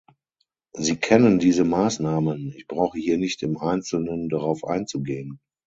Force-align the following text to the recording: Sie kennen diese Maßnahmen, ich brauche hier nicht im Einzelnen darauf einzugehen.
Sie 0.73 0.95
kennen 0.97 1.37
diese 1.37 1.63
Maßnahmen, 1.63 2.55
ich 2.57 2.65
brauche 2.65 2.97
hier 2.97 3.19
nicht 3.19 3.43
im 3.43 3.55
Einzelnen 3.59 4.29
darauf 4.29 4.63
einzugehen. 4.63 5.39